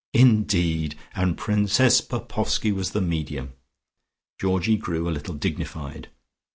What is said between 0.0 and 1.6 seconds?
"Indeed! And